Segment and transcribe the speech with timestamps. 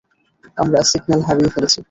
[0.57, 1.79] আমরা সিগন্যাল হারিয়ে ফেলেছি।